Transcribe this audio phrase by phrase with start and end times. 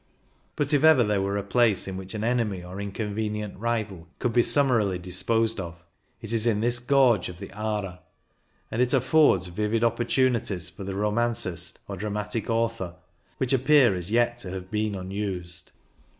[0.55, 4.33] But if ever there were a place in which an enemy or inconvenient rival could
[4.33, 5.85] be summarily disposed of,
[6.21, 7.99] it is in this gorge of the Aare,
[8.71, 9.83] and it affords 148 CYCUNG IN THE ALPS vivid
[10.63, 12.95] opportunities for the romancist or dramatic author,
[13.37, 15.71] which appear as yet to have been unused.